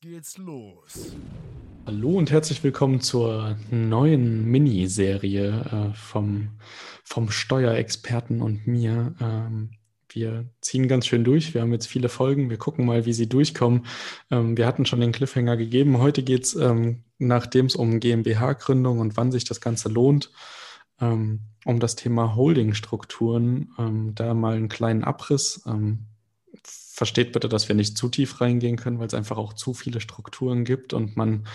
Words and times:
geht's 0.00 0.38
los. 0.38 1.16
Hallo 1.86 2.10
und 2.10 2.30
herzlich 2.30 2.62
willkommen 2.62 3.00
zur 3.00 3.56
neuen 3.70 4.44
Miniserie 4.44 5.48
äh, 5.48 5.94
vom, 5.94 6.50
vom 7.02 7.32
Steuerexperten 7.32 8.42
und 8.42 8.68
mir. 8.68 9.16
Ähm, 9.20 9.70
wir 10.08 10.46
ziehen 10.60 10.86
ganz 10.86 11.06
schön 11.06 11.24
durch. 11.24 11.52
Wir 11.52 11.62
haben 11.62 11.72
jetzt 11.72 11.88
viele 11.88 12.08
Folgen. 12.08 12.48
Wir 12.48 12.58
gucken 12.58 12.86
mal, 12.86 13.06
wie 13.06 13.12
sie 13.12 13.28
durchkommen. 13.28 13.86
Ähm, 14.30 14.56
wir 14.56 14.68
hatten 14.68 14.86
schon 14.86 15.00
den 15.00 15.10
Cliffhanger 15.10 15.56
gegeben. 15.56 15.98
Heute 15.98 16.22
geht 16.22 16.44
es, 16.44 16.54
ähm, 16.54 17.02
nachdem 17.18 17.66
es 17.66 17.74
um 17.74 17.98
GmbH-Gründung 17.98 19.00
und 19.00 19.16
wann 19.16 19.32
sich 19.32 19.42
das 19.44 19.60
Ganze 19.60 19.88
lohnt, 19.88 20.30
ähm, 21.00 21.40
um 21.64 21.80
das 21.80 21.96
Thema 21.96 22.36
Holdingstrukturen. 22.36 23.74
Ähm, 23.78 24.14
da 24.14 24.32
mal 24.34 24.54
einen 24.54 24.68
kleinen 24.68 25.02
Abriss. 25.02 25.64
Versteht 27.02 27.32
bitte, 27.32 27.48
dass 27.48 27.66
wir 27.66 27.74
nicht 27.74 27.98
zu 27.98 28.08
tief 28.08 28.40
reingehen 28.40 28.76
können, 28.76 29.00
weil 29.00 29.08
es 29.08 29.14
einfach 29.14 29.36
auch 29.36 29.54
zu 29.54 29.74
viele 29.74 30.00
Strukturen 30.00 30.64
gibt 30.64 30.92
und 30.92 31.16
man 31.16 31.48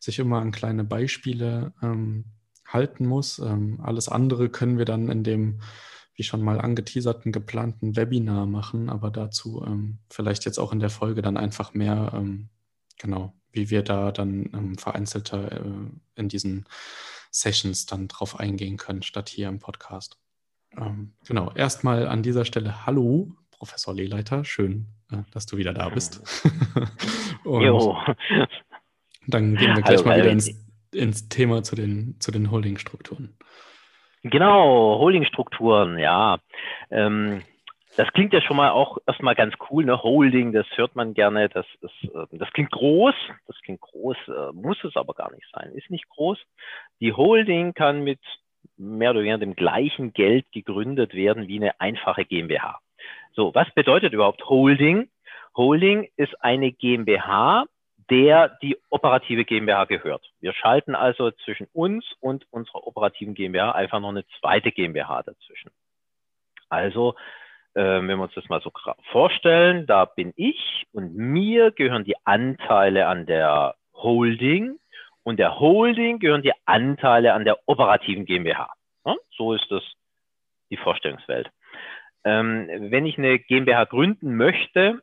sich 0.00 0.18
immer 0.18 0.40
an 0.40 0.52
kleine 0.52 0.84
Beispiele 0.84 1.74
ähm, 1.82 2.24
halten 2.66 3.04
muss. 3.04 3.38
Ähm, 3.38 3.78
alles 3.82 4.08
andere 4.08 4.48
können 4.48 4.78
wir 4.78 4.86
dann 4.86 5.10
in 5.10 5.22
dem, 5.22 5.60
wie 6.14 6.22
schon 6.22 6.40
mal 6.40 6.62
angeteaserten, 6.62 7.30
geplanten 7.30 7.94
Webinar 7.94 8.46
machen, 8.46 8.88
aber 8.88 9.10
dazu 9.10 9.62
ähm, 9.66 9.98
vielleicht 10.08 10.46
jetzt 10.46 10.56
auch 10.56 10.72
in 10.72 10.80
der 10.80 10.88
Folge 10.88 11.20
dann 11.20 11.36
einfach 11.36 11.74
mehr, 11.74 12.12
ähm, 12.14 12.48
genau, 12.98 13.34
wie 13.52 13.68
wir 13.68 13.82
da 13.82 14.12
dann 14.12 14.48
ähm, 14.54 14.78
vereinzelter 14.78 15.60
äh, 15.60 15.90
in 16.14 16.30
diesen 16.30 16.64
Sessions 17.30 17.84
dann 17.84 18.08
drauf 18.08 18.40
eingehen 18.40 18.78
können, 18.78 19.02
statt 19.02 19.28
hier 19.28 19.48
im 19.48 19.58
Podcast. 19.58 20.16
Ähm, 20.74 21.12
genau, 21.26 21.52
erstmal 21.52 22.08
an 22.08 22.22
dieser 22.22 22.46
Stelle 22.46 22.86
Hallo, 22.86 23.36
Professor 23.58 23.94
Lehleiter. 23.94 24.44
Schön, 24.44 24.86
äh, 25.10 25.18
dass 25.32 25.46
du 25.46 25.56
wieder 25.56 25.72
da 25.72 25.88
bist. 25.88 26.22
jo. 27.44 27.96
Dann 29.26 29.56
gehen 29.56 29.74
wir 29.74 29.82
gleich 29.82 29.98
Hallo, 29.98 30.08
mal 30.08 30.18
wieder 30.20 30.30
ins, 30.30 30.48
ins, 30.92 31.28
Thema 31.28 31.62
zu 31.62 31.74
den, 31.74 32.16
zu 32.20 32.30
den 32.30 32.50
Holdingstrukturen. 32.50 33.36
Genau, 34.22 34.98
Holdingstrukturen, 34.98 35.98
ja. 35.98 36.38
Ähm, 36.90 37.42
das 37.96 38.12
klingt 38.12 38.32
ja 38.32 38.42
schon 38.42 38.56
mal 38.56 38.70
auch 38.70 38.98
erstmal 39.06 39.34
ganz 39.34 39.54
cool, 39.70 39.84
ne? 39.84 40.02
Holding, 40.02 40.52
das 40.52 40.66
hört 40.74 40.94
man 40.96 41.14
gerne, 41.14 41.48
das, 41.48 41.66
das, 41.80 41.90
äh, 42.02 42.26
das 42.32 42.50
klingt 42.52 42.70
groß, 42.70 43.14
das 43.46 43.56
klingt 43.62 43.80
groß, 43.80 44.16
äh, 44.28 44.52
muss 44.52 44.82
es 44.84 44.96
aber 44.96 45.14
gar 45.14 45.32
nicht 45.32 45.46
sein, 45.52 45.72
ist 45.72 45.90
nicht 45.90 46.08
groß. 46.10 46.38
Die 47.00 47.12
Holding 47.12 47.72
kann 47.72 48.04
mit 48.04 48.20
mehr 48.76 49.10
oder 49.10 49.20
weniger 49.20 49.38
dem 49.38 49.56
gleichen 49.56 50.12
Geld 50.12 50.50
gegründet 50.52 51.14
werden 51.14 51.48
wie 51.48 51.56
eine 51.56 51.80
einfache 51.80 52.24
GmbH. 52.24 52.80
So, 53.36 53.54
was 53.54 53.70
bedeutet 53.74 54.14
überhaupt 54.14 54.42
Holding? 54.48 55.10
Holding 55.54 56.08
ist 56.16 56.34
eine 56.42 56.72
GmbH, 56.72 57.66
der 58.08 58.56
die 58.62 58.78
operative 58.88 59.44
GmbH 59.44 59.84
gehört. 59.84 60.24
Wir 60.40 60.54
schalten 60.54 60.94
also 60.94 61.30
zwischen 61.44 61.68
uns 61.74 62.06
und 62.20 62.46
unserer 62.50 62.86
operativen 62.86 63.34
GmbH 63.34 63.72
einfach 63.72 64.00
noch 64.00 64.08
eine 64.08 64.24
zweite 64.40 64.72
GmbH 64.72 65.22
dazwischen. 65.22 65.70
Also, 66.70 67.14
äh, 67.74 67.82
wenn 67.82 68.06
wir 68.06 68.20
uns 68.20 68.34
das 68.34 68.48
mal 68.48 68.62
so 68.62 68.72
vorstellen, 69.12 69.86
da 69.86 70.06
bin 70.06 70.32
ich 70.36 70.86
und 70.92 71.14
mir 71.14 71.72
gehören 71.72 72.04
die 72.04 72.16
Anteile 72.24 73.06
an 73.06 73.26
der 73.26 73.74
Holding 73.92 74.78
und 75.24 75.38
der 75.38 75.60
Holding 75.60 76.20
gehören 76.20 76.42
die 76.42 76.54
Anteile 76.64 77.34
an 77.34 77.44
der 77.44 77.58
operativen 77.66 78.24
GmbH. 78.24 78.72
Ja, 79.04 79.14
so 79.36 79.52
ist 79.52 79.70
das 79.70 79.82
die 80.70 80.78
Vorstellungswelt. 80.78 81.50
Ähm, 82.26 82.68
wenn 82.90 83.06
ich 83.06 83.18
eine 83.18 83.38
GmbH 83.38 83.84
gründen 83.84 84.36
möchte, 84.36 85.00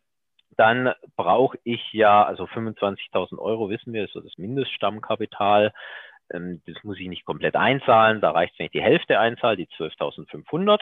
dann 0.58 0.94
brauche 1.16 1.58
ich 1.64 1.94
ja, 1.94 2.22
also 2.22 2.44
25.000 2.44 3.40
Euro 3.40 3.70
wissen 3.70 3.94
wir, 3.94 4.04
ist 4.04 4.12
so 4.14 4.20
das 4.20 4.38
Mindeststammkapital. 4.38 5.74
Ähm, 6.34 6.62
das 6.68 6.84
muss 6.84 7.00
ich 7.00 7.08
nicht 7.08 7.24
komplett 7.24 7.56
einzahlen. 7.56 8.20
Da 8.20 8.32
reicht 8.32 8.54
es, 8.54 8.60
wenn 8.60 8.66
ich 8.66 8.74
die 8.74 8.82
Hälfte 8.82 9.20
einzahle, 9.20 9.56
die 9.56 9.68
12.500. 9.68 10.82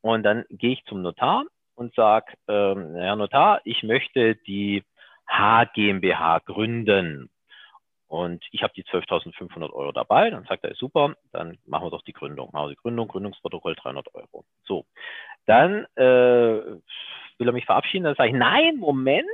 Und 0.00 0.24
dann 0.24 0.44
gehe 0.50 0.72
ich 0.72 0.84
zum 0.86 1.02
Notar 1.02 1.44
und 1.76 1.94
sage, 1.94 2.32
ähm, 2.48 2.96
Herr 2.96 3.14
Notar, 3.14 3.60
ich 3.64 3.84
möchte 3.84 4.34
die 4.34 4.82
H 5.28 5.66
GmbH 5.66 6.40
gründen. 6.40 7.30
Und 8.10 8.44
ich 8.50 8.64
habe 8.64 8.72
die 8.74 8.82
12.500 8.82 9.72
Euro 9.72 9.92
dabei. 9.92 10.30
Dann 10.30 10.44
sagt 10.46 10.64
er, 10.64 10.74
super, 10.74 11.14
dann 11.30 11.58
machen 11.64 11.86
wir 11.86 11.90
doch 11.90 12.02
die 12.02 12.12
Gründung. 12.12 12.50
Machen 12.52 12.64
wir 12.66 12.74
die 12.74 12.82
Gründung, 12.82 13.06
Gründungsprotokoll 13.06 13.76
300 13.76 14.12
Euro. 14.16 14.44
So, 14.64 14.84
dann 15.50 15.84
äh, 15.96 16.02
will 16.02 17.48
er 17.48 17.52
mich 17.52 17.66
verabschieden. 17.66 18.04
Dann 18.04 18.14
sage 18.14 18.28
ich, 18.30 18.36
nein, 18.36 18.76
Moment, 18.76 19.26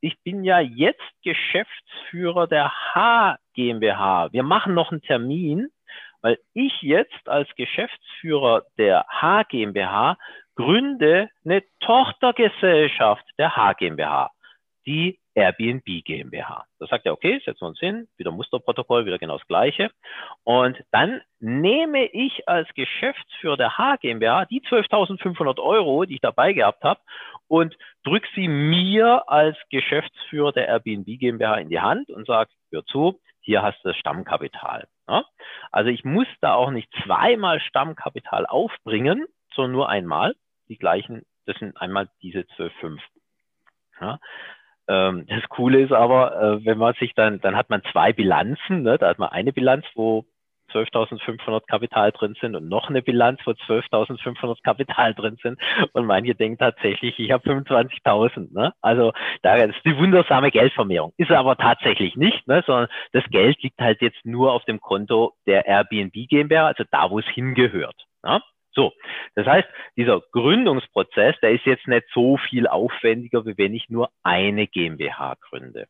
ich 0.00 0.18
bin 0.22 0.42
ja 0.42 0.60
jetzt 0.60 1.02
Geschäftsführer 1.22 2.46
der 2.46 2.72
H 2.94 3.36
GmbH. 3.54 4.32
Wir 4.32 4.44
machen 4.44 4.72
noch 4.72 4.92
einen 4.92 5.02
Termin, 5.02 5.68
weil 6.22 6.38
ich 6.54 6.72
jetzt 6.80 7.28
als 7.28 7.48
Geschäftsführer 7.56 8.62
der 8.78 9.04
H 9.08 9.42
GmbH 9.42 10.16
gründe 10.54 11.28
eine 11.44 11.62
Tochtergesellschaft 11.80 13.24
der 13.38 13.54
H 13.54 13.74
GmbH, 13.74 14.30
die 14.86 15.18
Airbnb 15.38 15.84
GmbH. 16.04 16.66
Da 16.80 16.86
sagt 16.86 17.06
er, 17.06 17.12
okay, 17.12 17.40
setzen 17.44 17.60
wir 17.60 17.68
uns 17.68 17.78
hin, 17.78 18.08
wieder 18.16 18.32
Musterprotokoll, 18.32 19.06
wieder 19.06 19.18
genau 19.18 19.38
das 19.38 19.46
Gleiche. 19.46 19.90
Und 20.42 20.82
dann 20.90 21.20
nehme 21.38 22.06
ich 22.06 22.48
als 22.48 22.68
Geschäftsführer 22.74 23.56
der 23.56 23.78
H 23.78 23.96
GmbH 23.96 24.46
die 24.46 24.60
12.500 24.62 25.60
Euro, 25.60 26.04
die 26.04 26.14
ich 26.14 26.20
dabei 26.20 26.52
gehabt 26.52 26.82
habe, 26.82 27.00
und 27.46 27.76
drücke 28.02 28.28
sie 28.34 28.48
mir 28.48 29.28
als 29.28 29.56
Geschäftsführer 29.70 30.52
der 30.52 30.66
Airbnb 30.66 31.06
GmbH 31.06 31.54
in 31.58 31.68
die 31.68 31.80
Hand 31.80 32.10
und 32.10 32.26
sage, 32.26 32.50
hör 32.72 32.84
zu, 32.86 33.20
hier 33.40 33.62
hast 33.62 33.78
du 33.84 33.90
das 33.90 33.96
Stammkapital. 33.96 34.88
Ja? 35.08 35.24
Also 35.70 35.90
ich 35.90 36.04
muss 36.04 36.26
da 36.40 36.54
auch 36.54 36.70
nicht 36.70 36.92
zweimal 37.04 37.60
Stammkapital 37.60 38.44
aufbringen, 38.44 39.26
sondern 39.54 39.72
nur 39.72 39.88
einmal. 39.88 40.34
Die 40.68 40.78
gleichen, 40.78 41.24
das 41.46 41.56
sind 41.58 41.80
einmal 41.80 42.10
diese 42.22 42.40
12,5. 42.40 42.98
Ja? 44.00 44.18
Ähm, 44.88 45.26
das 45.28 45.48
Coole 45.48 45.80
ist 45.80 45.92
aber, 45.92 46.40
äh, 46.40 46.64
wenn 46.64 46.78
man 46.78 46.94
sich 46.94 47.14
dann, 47.14 47.40
dann 47.40 47.56
hat 47.56 47.70
man 47.70 47.82
zwei 47.92 48.12
Bilanzen. 48.12 48.82
Ne? 48.82 48.98
Da 48.98 49.08
hat 49.08 49.18
man 49.18 49.28
eine 49.28 49.52
Bilanz, 49.52 49.84
wo 49.94 50.24
12.500 50.72 51.66
Kapital 51.66 52.12
drin 52.12 52.34
sind 52.40 52.54
und 52.54 52.68
noch 52.68 52.88
eine 52.88 53.02
Bilanz, 53.02 53.40
wo 53.44 53.52
12.500 53.52 54.62
Kapital 54.62 55.14
drin 55.14 55.38
sind. 55.42 55.58
Und 55.92 56.06
manche 56.06 56.34
denken 56.34 56.58
tatsächlich, 56.58 57.18
ich 57.18 57.30
habe 57.30 57.48
25.000. 57.48 58.52
Ne? 58.52 58.72
Also 58.80 59.12
da 59.42 59.56
ist 59.56 59.84
die 59.84 59.96
wundersame 59.96 60.50
Geldvermehrung. 60.50 61.12
Ist 61.16 61.30
aber 61.30 61.56
tatsächlich 61.56 62.16
nicht, 62.16 62.46
ne? 62.46 62.62
sondern 62.66 62.88
das 63.12 63.24
Geld 63.30 63.62
liegt 63.62 63.80
halt 63.80 64.00
jetzt 64.02 64.24
nur 64.24 64.52
auf 64.52 64.64
dem 64.64 64.80
Konto 64.80 65.34
der 65.46 65.66
Airbnb 65.66 66.12
GmbH, 66.28 66.66
also 66.66 66.84
da, 66.90 67.10
wo 67.10 67.18
es 67.18 67.26
hingehört. 67.26 67.96
Ne? 68.22 68.40
So, 68.72 68.92
das 69.34 69.46
heißt, 69.46 69.68
dieser 69.96 70.20
Gründungsprozess, 70.32 71.36
der 71.40 71.52
ist 71.52 71.64
jetzt 71.64 71.88
nicht 71.88 72.06
so 72.12 72.36
viel 72.36 72.66
aufwendiger, 72.66 73.44
wie 73.46 73.58
wenn 73.58 73.74
ich 73.74 73.88
nur 73.88 74.10
eine 74.22 74.66
GmbH 74.66 75.36
gründe. 75.40 75.88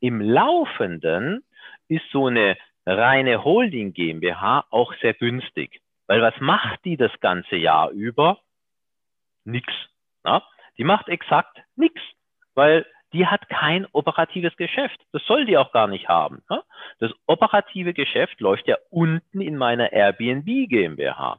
Im 0.00 0.20
Laufenden 0.20 1.44
ist 1.88 2.04
so 2.10 2.28
eine 2.28 2.56
reine 2.86 3.44
Holding 3.44 3.92
GmbH 3.92 4.64
auch 4.70 4.94
sehr 5.02 5.14
günstig, 5.14 5.80
weil 6.06 6.22
was 6.22 6.34
macht 6.40 6.84
die 6.84 6.96
das 6.96 7.12
ganze 7.20 7.56
Jahr 7.56 7.90
über? 7.90 8.38
Nix. 9.44 9.72
Na? 10.24 10.42
Die 10.78 10.84
macht 10.84 11.08
exakt 11.08 11.58
nichts, 11.76 12.00
weil 12.54 12.86
die 13.12 13.26
hat 13.26 13.48
kein 13.48 13.86
operatives 13.92 14.56
Geschäft. 14.56 14.98
Das 15.12 15.24
soll 15.26 15.44
die 15.44 15.58
auch 15.58 15.72
gar 15.72 15.88
nicht 15.88 16.08
haben. 16.08 16.42
Das 17.00 17.10
operative 17.26 17.92
Geschäft 17.92 18.40
läuft 18.40 18.68
ja 18.68 18.76
unten 18.88 19.40
in 19.40 19.56
meiner 19.56 19.92
Airbnb 19.92 20.46
GmbH. 20.68 21.38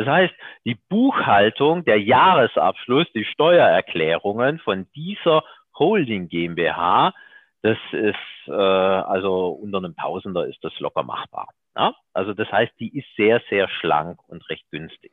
Das 0.00 0.08
heißt, 0.08 0.34
die 0.64 0.78
Buchhaltung, 0.88 1.84
der 1.84 2.00
Jahresabschluss, 2.00 3.06
die 3.12 3.26
Steuererklärungen 3.26 4.58
von 4.60 4.86
dieser 4.94 5.44
Holding 5.78 6.28
GmbH, 6.28 7.12
das 7.60 7.76
ist 7.92 8.16
äh, 8.46 8.52
also 8.52 9.48
unter 9.48 9.76
einem 9.76 9.94
Tausender 9.94 10.46
ist 10.46 10.64
das 10.64 10.72
locker 10.80 11.02
machbar. 11.02 11.48
Ja? 11.76 11.94
Also 12.14 12.32
das 12.32 12.50
heißt, 12.50 12.72
die 12.80 12.96
ist 12.96 13.08
sehr, 13.14 13.42
sehr 13.50 13.68
schlank 13.68 14.18
und 14.26 14.48
recht 14.48 14.64
günstig. 14.70 15.12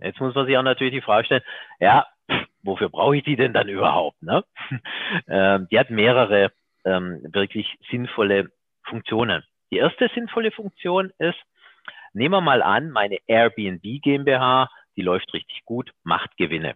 Jetzt 0.00 0.20
muss 0.20 0.32
man 0.32 0.46
sich 0.46 0.56
auch 0.56 0.62
natürlich 0.62 0.94
die 0.94 1.00
Frage 1.00 1.26
stellen, 1.26 1.42
ja, 1.80 2.06
wofür 2.62 2.88
brauche 2.88 3.16
ich 3.16 3.24
die 3.24 3.34
denn 3.34 3.52
dann 3.52 3.68
überhaupt? 3.68 4.22
Ne? 4.22 4.44
ähm, 5.28 5.66
die 5.72 5.78
hat 5.80 5.90
mehrere 5.90 6.52
ähm, 6.84 7.20
wirklich 7.32 7.66
sinnvolle 7.90 8.52
Funktionen. 8.84 9.42
Die 9.72 9.78
erste 9.78 10.08
sinnvolle 10.14 10.52
Funktion 10.52 11.10
ist, 11.18 11.38
Nehmen 12.12 12.34
wir 12.34 12.40
mal 12.40 12.62
an, 12.62 12.90
meine 12.90 13.18
Airbnb 13.26 13.82
GmbH, 14.02 14.70
die 14.96 15.02
läuft 15.02 15.32
richtig 15.32 15.64
gut, 15.64 15.92
macht 16.02 16.36
Gewinne. 16.36 16.74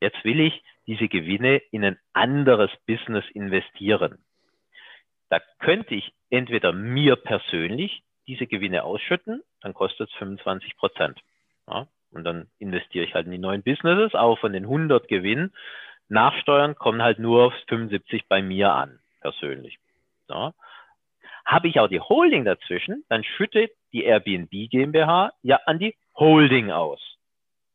Jetzt 0.00 0.24
will 0.24 0.40
ich 0.40 0.62
diese 0.86 1.08
Gewinne 1.08 1.58
in 1.70 1.84
ein 1.84 1.98
anderes 2.12 2.70
Business 2.86 3.24
investieren. 3.32 4.18
Da 5.28 5.40
könnte 5.58 5.94
ich 5.94 6.12
entweder 6.30 6.72
mir 6.72 7.16
persönlich 7.16 8.02
diese 8.26 8.46
Gewinne 8.46 8.84
ausschütten, 8.84 9.42
dann 9.60 9.74
kostet 9.74 10.10
es 10.10 10.16
25 10.16 10.76
Prozent. 10.76 11.20
Ja, 11.66 11.86
und 12.10 12.24
dann 12.24 12.48
investiere 12.58 13.04
ich 13.04 13.14
halt 13.14 13.26
in 13.26 13.32
die 13.32 13.38
neuen 13.38 13.62
Businesses, 13.62 14.14
aber 14.14 14.36
von 14.36 14.52
den 14.52 14.64
100 14.64 15.08
Gewinnen 15.08 15.52
Nachsteuern 16.08 16.74
kommen 16.74 17.02
halt 17.02 17.18
nur 17.18 17.52
75 17.68 18.28
bei 18.28 18.40
mir 18.40 18.72
an, 18.72 18.98
persönlich. 19.20 19.78
Ja. 20.28 20.54
Habe 21.48 21.68
ich 21.68 21.80
auch 21.80 21.88
die 21.88 21.98
Holding 22.00 22.44
dazwischen, 22.44 23.04
dann 23.08 23.24
schüttet 23.24 23.72
die 23.94 24.04
Airbnb 24.04 24.50
GmbH 24.50 25.32
ja 25.42 25.58
an 25.64 25.78
die 25.78 25.96
Holding 26.14 26.70
aus. 26.70 27.00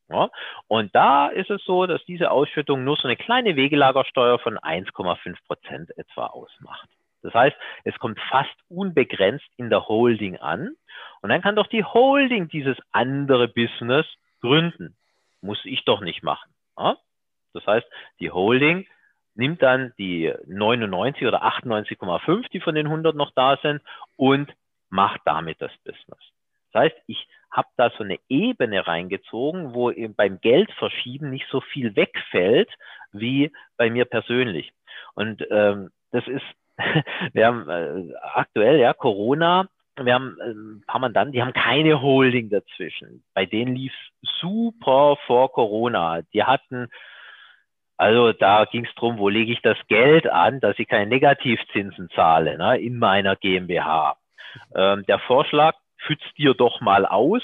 Ja, 0.10 0.30
und 0.68 0.94
da 0.94 1.30
ist 1.30 1.50
es 1.50 1.64
so, 1.66 1.88
dass 1.88 2.06
diese 2.06 2.30
Ausschüttung 2.30 2.84
nur 2.84 2.98
so 2.98 3.08
eine 3.08 3.18
kleine 3.18 3.56
Wegelagersteuer 3.56 4.38
von 4.38 4.60
1,5 4.60 5.38
Prozent 5.48 5.98
etwa 5.98 6.28
ausmacht. 6.28 6.88
Das 7.24 7.34
heißt, 7.34 7.56
es 7.84 7.98
kommt 7.98 8.20
fast 8.30 8.54
unbegrenzt 8.70 9.50
in 9.58 9.72
der 9.72 9.88
Holding 9.88 10.38
an. 10.38 10.76
Und 11.22 11.30
dann 11.30 11.42
kann 11.42 11.56
doch 11.56 11.68
die 11.68 11.84
Holding 11.84 12.50
dieses 12.50 12.78
andere 12.92 13.48
Business 13.48 14.06
gründen. 14.42 14.96
Muss 15.42 15.60
ich 15.64 15.84
doch 15.84 16.02
nicht 16.02 16.22
machen. 16.22 16.54
Ja? 16.78 16.98
Das 17.54 17.66
heißt, 17.66 17.88
die 18.20 18.30
Holding 18.30 18.86
nimmt 19.36 19.62
dann 19.62 19.94
die 19.98 20.34
99 20.46 21.28
oder 21.28 21.44
98,5, 21.44 22.50
die 22.52 22.60
von 22.60 22.76
den 22.76 22.88
100 22.88 23.16
noch 23.16 23.32
da 23.32 23.58
sind, 23.62 23.82
und 24.16 24.54
macht 24.90 25.22
damit 25.26 25.62
das 25.62 25.72
Business. 25.84 26.20
Das 26.72 26.84
heißt, 26.84 26.96
ich 27.08 27.28
habe 27.52 27.68
da 27.78 27.92
so 27.98 28.04
eine 28.04 28.20
Ebene 28.30 28.86
reingezogen, 28.86 29.74
wo 29.74 29.92
eben 29.92 30.16
beim 30.16 30.42
Geldverschieben 30.42 31.30
nicht 31.30 31.48
so 31.50 31.62
viel 31.62 31.96
wegfällt 31.96 32.70
wie 33.12 33.52
bei 33.78 33.90
mir 33.90 34.06
persönlich. 34.06 34.74
Und 35.14 35.46
ähm, 35.52 35.92
das 36.12 36.28
ist, 36.28 36.46
wir 37.34 37.46
haben 37.46 37.70
äh, 37.70 38.14
aktuell 38.34 38.80
ja 38.80 38.94
Corona, 38.94 39.68
wir 39.96 40.16
haben 40.16 40.38
ein 40.42 40.84
paar 40.88 41.00
Mandanten, 41.00 41.34
die 41.34 41.44
haben 41.44 41.54
keine 41.54 42.02
Holding 42.02 42.50
dazwischen. 42.50 43.24
Bei 43.36 43.46
denen 43.46 43.76
lief 43.76 43.94
super 44.22 45.18
vor 45.28 45.52
Corona. 45.52 46.22
Die 46.34 46.44
hatten 46.44 46.90
also 48.04 48.34
da 48.34 48.66
ging 48.66 48.84
es 48.84 48.94
darum, 48.96 49.18
wo 49.18 49.30
lege 49.30 49.54
ich 49.54 49.62
das 49.62 49.78
Geld 49.88 50.28
an, 50.28 50.60
dass 50.60 50.78
ich 50.78 50.90
keine 50.90 51.08
Negativzinsen 51.08 52.10
zahle 52.10 52.58
ne, 52.58 52.78
in 52.78 53.00
meiner 53.00 53.38
GmbH. 53.38 54.18
Ähm, 54.76 55.06
der 55.08 55.20
Vorschlag, 55.20 55.76
schützt 55.96 56.38
dir 56.38 56.54
doch 56.54 56.82
mal 56.82 57.06
aus. 57.06 57.42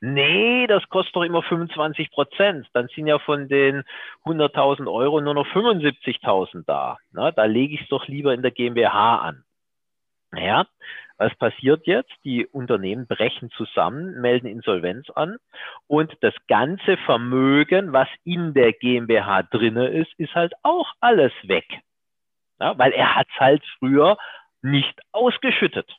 Nee, 0.00 0.66
das 0.66 0.82
kostet 0.88 1.14
doch 1.14 1.22
immer 1.22 1.44
25 1.44 2.10
Prozent. 2.10 2.66
Dann 2.72 2.88
sind 2.88 3.06
ja 3.06 3.20
von 3.20 3.46
den 3.46 3.84
100.000 4.24 4.92
Euro 4.92 5.20
nur 5.20 5.34
noch 5.34 5.46
75.000 5.46 6.64
da. 6.66 6.98
Ne, 7.12 7.32
da 7.36 7.44
lege 7.44 7.74
ich 7.74 7.82
es 7.82 7.88
doch 7.88 8.08
lieber 8.08 8.34
in 8.34 8.42
der 8.42 8.50
GmbH 8.50 9.16
an. 9.18 9.44
Naja, 10.32 10.66
was 11.20 11.34
passiert 11.34 11.86
jetzt? 11.86 12.12
Die 12.24 12.46
Unternehmen 12.46 13.06
brechen 13.06 13.50
zusammen, 13.50 14.22
melden 14.22 14.46
Insolvenz 14.46 15.10
an 15.10 15.36
und 15.86 16.16
das 16.22 16.32
ganze 16.48 16.96
Vermögen, 16.96 17.92
was 17.92 18.08
in 18.24 18.54
der 18.54 18.72
GmbH 18.72 19.42
drinne 19.42 19.88
ist, 19.88 20.10
ist 20.16 20.34
halt 20.34 20.54
auch 20.62 20.90
alles 21.00 21.32
weg. 21.42 21.66
Ja, 22.58 22.76
weil 22.78 22.92
er 22.92 23.16
hat 23.16 23.26
es 23.34 23.38
halt 23.38 23.62
früher 23.78 24.16
nicht 24.62 24.98
ausgeschüttet, 25.12 25.94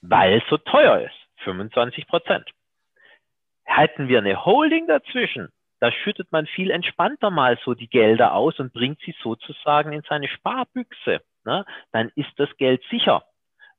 weil 0.00 0.38
es 0.38 0.42
so 0.48 0.56
teuer 0.56 1.00
ist, 1.00 1.44
25 1.44 2.06
Prozent. 2.06 2.48
Hätten 3.64 4.08
wir 4.08 4.18
eine 4.18 4.46
Holding 4.46 4.86
dazwischen, 4.86 5.50
da 5.78 5.92
schüttet 5.92 6.32
man 6.32 6.46
viel 6.46 6.70
entspannter 6.70 7.28
mal 7.28 7.58
so 7.66 7.74
die 7.74 7.88
Gelder 7.88 8.32
aus 8.32 8.58
und 8.58 8.72
bringt 8.72 8.98
sie 9.00 9.14
sozusagen 9.22 9.92
in 9.92 10.02
seine 10.08 10.28
Sparbüchse 10.28 11.20
ne, 11.44 11.64
dann 11.92 12.10
ist 12.14 12.32
das 12.36 12.48
Geld 12.56 12.82
sicher. 12.90 13.24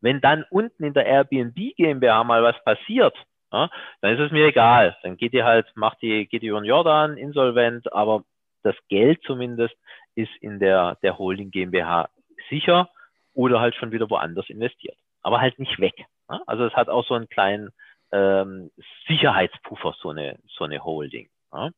Wenn 0.02 0.20
dann 0.22 0.46
unten 0.50 0.84
in 0.84 0.94
der 0.94 1.06
Airbnb 1.06 1.56
GmbH 1.76 2.24
mal 2.24 2.44
was 2.44 2.62
passiert, 2.64 3.16
ja, 3.52 3.70
dann 4.02 4.14
ist 4.14 4.20
es 4.20 4.32
mir 4.32 4.48
egal. 4.48 4.98
Dann 5.04 5.18
geht 5.18 5.34
ihr 5.34 5.46
halt, 5.46 5.68
macht 5.76 6.02
die, 6.02 6.26
geht 6.28 6.42
die 6.42 6.48
über 6.48 6.62
den 6.62 6.66
Jordan 6.66 7.18
insolvent, 7.18 7.92
aber 7.94 8.24
das 8.64 8.76
Geld 8.88 9.22
zumindest 9.24 9.76
ist 10.16 10.32
in 10.42 10.60
der, 10.60 10.98
der 11.04 11.18
Holding 11.18 11.52
GmbH 11.52 12.10
sicher 12.50 12.90
oder 13.34 13.60
halt 13.60 13.76
schon 13.76 13.92
wieder 13.92 14.10
woanders 14.10 14.50
investiert. 14.50 14.98
Aber 15.22 15.42
halt 15.42 15.60
nicht 15.60 15.80
weg. 15.80 15.96
Ja? 16.30 16.42
Also 16.48 16.66
es 16.66 16.74
hat 16.74 16.90
auch 16.90 17.06
so 17.06 17.14
einen 17.14 17.30
kleinen 17.30 17.70
ähm, 18.12 18.72
Sicherheitspuffer, 19.08 19.96
so 20.00 20.10
eine, 20.10 20.40
so 20.48 20.64
eine 20.64 20.84
Holding. 20.84 21.30
Ja? 21.54 21.70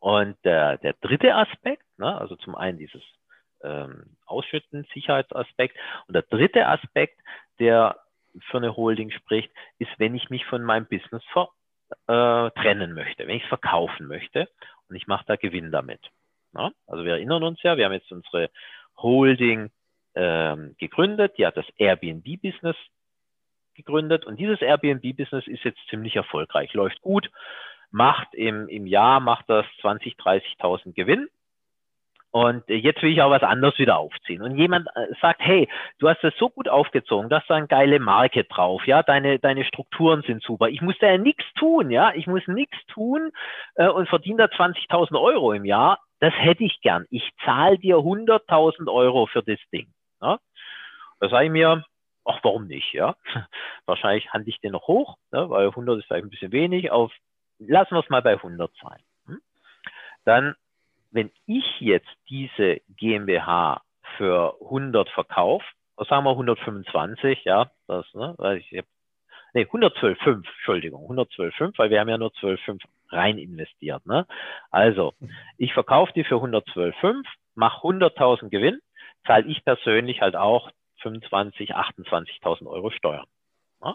Und 0.00 0.36
der, 0.44 0.78
der 0.78 0.94
dritte 1.00 1.34
Aspekt, 1.34 1.84
ne, 1.98 2.16
also 2.18 2.36
zum 2.36 2.54
einen 2.54 2.78
dieses 2.78 3.02
ähm, 3.62 4.16
Ausschütten, 4.26 4.86
Sicherheitsaspekt. 4.94 5.76
Und 6.06 6.14
der 6.14 6.22
dritte 6.22 6.66
Aspekt, 6.66 7.18
der 7.58 7.98
für 8.50 8.58
eine 8.58 8.76
Holding 8.76 9.10
spricht, 9.10 9.50
ist, 9.78 9.90
wenn 9.98 10.14
ich 10.14 10.30
mich 10.30 10.44
von 10.46 10.62
meinem 10.62 10.86
Business 10.86 11.22
ver, 11.32 11.48
äh, 12.06 12.50
trennen 12.60 12.92
möchte, 12.94 13.26
wenn 13.26 13.36
ich 13.36 13.42
es 13.42 13.48
verkaufen 13.48 14.06
möchte 14.06 14.48
und 14.88 14.96
ich 14.96 15.06
mache 15.06 15.24
da 15.26 15.36
Gewinn 15.36 15.70
damit. 15.72 16.00
Ja? 16.54 16.70
Also 16.86 17.04
wir 17.04 17.12
erinnern 17.12 17.42
uns 17.42 17.62
ja, 17.62 17.76
wir 17.76 17.86
haben 17.86 17.92
jetzt 17.92 18.12
unsere 18.12 18.50
Holding 18.96 19.70
ähm, 20.14 20.74
gegründet, 20.78 21.38
die 21.38 21.46
hat 21.46 21.56
das 21.56 21.68
Airbnb-Business 21.76 22.76
gegründet 23.74 24.26
und 24.26 24.38
dieses 24.38 24.60
Airbnb-Business 24.60 25.46
ist 25.46 25.64
jetzt 25.64 25.80
ziemlich 25.88 26.16
erfolgreich, 26.16 26.72
läuft 26.74 27.00
gut, 27.00 27.30
macht 27.90 28.34
im, 28.34 28.68
im 28.68 28.86
Jahr 28.86 29.20
macht 29.20 29.48
das 29.48 29.64
20, 29.80 30.16
30.000 30.16 30.92
Gewinn 30.94 31.28
und 32.30 32.62
jetzt 32.68 33.02
will 33.02 33.12
ich 33.12 33.22
auch 33.22 33.30
was 33.30 33.42
anderes 33.42 33.78
wieder 33.78 33.98
aufziehen. 33.98 34.42
Und 34.42 34.56
jemand 34.56 34.86
äh, 34.94 35.06
sagt, 35.20 35.40
hey, 35.40 35.68
du 35.98 36.08
hast 36.08 36.22
das 36.22 36.34
so 36.36 36.50
gut 36.50 36.68
aufgezogen, 36.68 37.30
du 37.30 37.36
hast 37.36 37.48
da 37.48 37.54
eine 37.54 37.66
geile 37.66 38.00
Marke 38.00 38.44
drauf, 38.44 38.86
ja, 38.86 39.02
deine, 39.02 39.38
deine 39.38 39.64
Strukturen 39.64 40.22
sind 40.22 40.42
super. 40.42 40.68
Ich 40.68 40.82
muss 40.82 40.98
da 41.00 41.08
ja 41.08 41.18
nichts 41.18 41.44
tun, 41.54 41.90
ja, 41.90 42.12
ich 42.14 42.26
muss 42.26 42.46
nichts 42.46 42.76
tun 42.88 43.30
äh, 43.76 43.88
und 43.88 44.08
verdiene 44.08 44.48
da 44.48 44.54
20.000 44.54 45.20
Euro 45.20 45.52
im 45.52 45.64
Jahr. 45.64 46.00
Das 46.20 46.34
hätte 46.34 46.64
ich 46.64 46.80
gern. 46.80 47.06
Ich 47.10 47.30
zahle 47.44 47.78
dir 47.78 47.96
100.000 47.96 48.92
Euro 48.92 49.26
für 49.26 49.42
das 49.42 49.60
Ding. 49.72 49.88
Ja? 50.20 50.38
Da 51.20 51.28
sage 51.28 51.46
ich 51.46 51.50
mir, 51.50 51.84
ach, 52.24 52.40
warum 52.42 52.66
nicht, 52.66 52.92
ja? 52.92 53.16
Wahrscheinlich 53.86 54.30
handle 54.32 54.50
ich 54.50 54.60
den 54.60 54.72
noch 54.72 54.86
hoch, 54.88 55.16
ne? 55.30 55.48
weil 55.48 55.68
100 55.68 55.98
ist 55.98 56.06
vielleicht 56.06 56.24
ein 56.24 56.30
bisschen 56.30 56.52
wenig. 56.52 56.90
Auf, 56.90 57.12
lassen 57.58 57.94
wir 57.94 58.00
es 58.00 58.10
mal 58.10 58.22
bei 58.22 58.32
100 58.32 58.70
sein. 58.82 59.00
Hm? 59.26 59.40
Dann 60.24 60.54
wenn 61.10 61.30
ich 61.46 61.80
jetzt 61.80 62.08
diese 62.28 62.80
GmbH 62.96 63.82
für 64.16 64.56
100 64.62 65.08
verkaufe, 65.10 65.64
sagen 66.08 66.24
wir 66.24 66.30
125, 66.30 67.44
ja, 67.44 67.70
das, 67.86 68.06
ne, 68.14 68.34
weil 68.38 68.58
ich, 68.58 68.70
nee, 69.52 69.64
112,5, 69.64 70.36
Entschuldigung, 70.36 71.10
112,5, 71.10 71.78
weil 71.78 71.90
wir 71.90 72.00
haben 72.00 72.08
ja 72.08 72.18
nur 72.18 72.30
12,5 72.30 72.82
rein 73.10 73.38
investiert, 73.38 74.04
ne. 74.06 74.26
Also, 74.70 75.14
ich 75.56 75.72
verkaufe 75.72 76.12
die 76.14 76.24
für 76.24 76.36
112,5, 76.36 77.24
mache 77.54 77.86
100.000 77.86 78.50
Gewinn, 78.50 78.80
zahle 79.26 79.46
ich 79.46 79.64
persönlich 79.64 80.20
halt 80.20 80.36
auch 80.36 80.70
25, 81.02 81.74
28.000 81.74 82.66
Euro 82.66 82.90
Steuern. 82.90 83.26
Ne? 83.82 83.94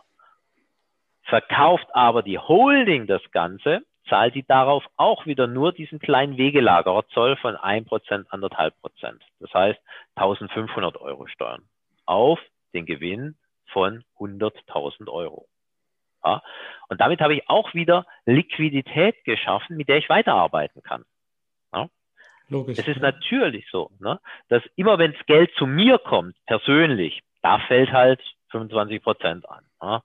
Verkauft 1.24 1.88
aber 1.94 2.24
die 2.24 2.40
Holding 2.40 3.08
das 3.08 3.22
Ganze 3.32 3.84
zahlt 4.10 4.36
die 4.36 4.46
darauf 4.46 4.84
auch 4.98 5.26
wieder 5.26 5.48
nur 5.48 5.72
diesen 5.72 6.00
kleinen 6.00 6.38
Wegelagerzoll 6.38 7.38
von 7.38 7.56
1%, 7.56 7.88
1,5%. 7.88 9.20
Das 9.40 9.54
heißt 9.54 9.80
1500 10.16 10.98
Euro 10.98 11.28
Steuern 11.28 11.64
auf 12.06 12.40
den 12.74 12.86
Gewinn 12.86 13.36
von 13.68 14.04
100.000 14.20 15.10
Euro. 15.10 15.48
Ja, 16.24 16.42
und 16.88 17.02
damit 17.02 17.20
habe 17.22 17.36
ich 17.36 17.50
auch 17.50 17.74
wieder 17.74 18.06
Liquidität 18.26 19.24
geschaffen, 19.26 19.76
mit 19.76 19.90
der 19.90 19.98
ich 19.98 20.10
weiterarbeiten 20.10 20.82
kann. 20.82 21.04
Ja. 21.74 21.90
Logisch. 22.48 22.78
Es 22.80 22.88
ist 22.88 23.02
natürlich 23.02 23.68
so, 23.70 23.90
ne, 24.00 24.20
dass 24.48 24.64
immer 24.76 24.98
wenn 25.00 25.14
das 25.14 25.26
Geld 25.26 25.52
zu 25.56 25.66
mir 25.66 25.98
kommt, 25.98 26.36
persönlich, 26.46 27.22
da 27.42 27.60
fällt 27.60 27.92
halt 27.92 28.22
25 28.52 29.02
Prozent 29.04 29.50
an. 29.50 29.66
Ja 29.82 30.04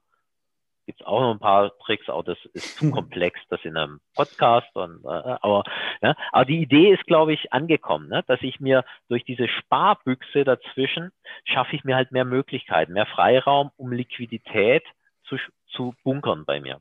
gibt 0.88 1.02
es 1.02 1.06
auch 1.06 1.20
noch 1.20 1.32
ein 1.32 1.38
paar 1.38 1.76
Tricks, 1.80 2.08
auch 2.08 2.24
das 2.24 2.38
ist 2.54 2.78
zu 2.78 2.90
komplex, 2.98 3.38
das 3.50 3.60
in 3.62 3.76
einem 3.76 4.00
Podcast. 4.14 4.74
Und, 4.74 5.04
äh, 5.04 5.36
aber, 5.42 5.62
ja, 6.00 6.16
aber 6.32 6.46
die 6.46 6.62
Idee 6.62 6.94
ist, 6.94 7.04
glaube 7.04 7.34
ich, 7.34 7.52
angekommen, 7.52 8.08
ne? 8.08 8.24
dass 8.26 8.40
ich 8.40 8.58
mir 8.58 8.86
durch 9.08 9.22
diese 9.26 9.48
Sparbüchse 9.48 10.44
dazwischen 10.44 11.12
schaffe 11.44 11.76
ich 11.76 11.84
mir 11.84 11.94
halt 11.94 12.10
mehr 12.10 12.24
Möglichkeiten, 12.24 12.94
mehr 12.94 13.04
Freiraum, 13.04 13.70
um 13.76 13.92
Liquidität 13.92 14.82
zu, 15.28 15.36
zu 15.66 15.94
bunkern 16.04 16.46
bei 16.46 16.58
mir. 16.58 16.80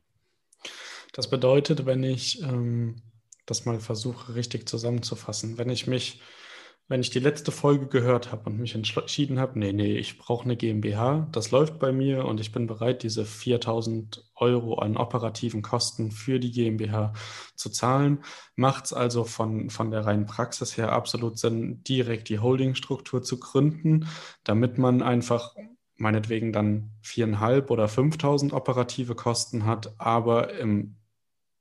Das 1.12 1.28
bedeutet, 1.28 1.84
wenn 1.84 2.02
ich 2.02 2.42
ähm, 2.42 3.02
das 3.44 3.66
mal 3.66 3.78
versuche, 3.78 4.34
richtig 4.34 4.66
zusammenzufassen, 4.66 5.58
wenn 5.58 5.68
ich 5.68 5.86
mich 5.86 6.22
wenn 6.88 7.02
ich 7.02 7.10
die 7.10 7.18
letzte 7.18 7.52
Folge 7.52 7.86
gehört 7.86 8.32
habe 8.32 8.48
und 8.48 8.58
mich 8.58 8.74
entschieden 8.74 9.38
habe, 9.38 9.58
nee, 9.58 9.74
nee, 9.74 9.96
ich 9.96 10.18
brauche 10.18 10.44
eine 10.44 10.56
GmbH, 10.56 11.28
das 11.32 11.50
läuft 11.50 11.78
bei 11.78 11.92
mir 11.92 12.24
und 12.24 12.40
ich 12.40 12.50
bin 12.50 12.66
bereit, 12.66 13.02
diese 13.02 13.26
4000 13.26 14.24
Euro 14.34 14.78
an 14.78 14.96
operativen 14.96 15.60
Kosten 15.60 16.10
für 16.10 16.40
die 16.40 16.50
GmbH 16.50 17.12
zu 17.54 17.68
zahlen, 17.68 18.24
macht 18.56 18.86
es 18.86 18.92
also 18.94 19.24
von, 19.24 19.68
von 19.68 19.90
der 19.90 20.06
reinen 20.06 20.24
Praxis 20.24 20.78
her 20.78 20.92
absolut 20.92 21.38
Sinn, 21.38 21.82
direkt 21.84 22.30
die 22.30 22.38
Holdingstruktur 22.38 23.22
zu 23.22 23.38
gründen, 23.38 24.08
damit 24.44 24.78
man 24.78 25.02
einfach 25.02 25.54
meinetwegen 25.98 26.52
dann 26.52 26.92
viereinhalb 27.02 27.70
oder 27.70 27.88
5000 27.88 28.52
operative 28.52 29.14
Kosten 29.14 29.66
hat, 29.66 29.94
aber 29.98 30.54
im 30.58 30.97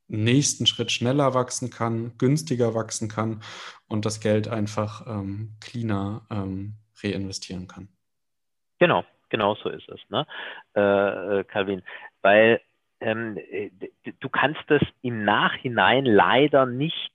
nächsten 0.08 0.66
Schritt 0.66 0.92
schneller 0.92 1.34
wachsen 1.34 1.70
kann, 1.70 2.18
günstiger 2.18 2.74
wachsen 2.74 3.10
kann 3.10 3.42
und 3.88 4.06
das 4.06 4.20
Geld 4.20 4.48
einfach 4.48 5.06
ähm, 5.08 5.56
cleaner 5.62 6.26
ähm, 6.32 6.76
reinvestieren 7.04 7.68
kann. 7.68 7.90
Genau, 8.80 9.04
genau 9.30 9.56
so 9.56 9.70
ist 9.70 9.88
es, 9.90 10.00
ne? 10.10 10.26
Äh, 10.76 11.40
äh 11.40 11.44
Calvin. 11.44 11.84
Weil 12.22 12.62
ähm, 13.00 13.38
du 14.20 14.30
kannst 14.30 14.62
das 14.68 14.82
im 15.02 15.24
Nachhinein 15.24 16.06
leider 16.06 16.66
nicht 16.66 17.14